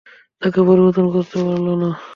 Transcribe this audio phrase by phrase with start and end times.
[0.41, 1.89] তাঁকে পরিবর্তন করতে পারল না।